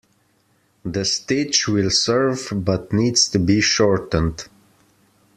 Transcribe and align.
The 0.83 1.05
stitch 1.05 1.67
will 1.67 1.91
serve 1.91 2.47
but 2.53 2.91
needs 2.91 3.27
to 3.29 3.37
be 3.37 3.61
shortened. 3.61 4.49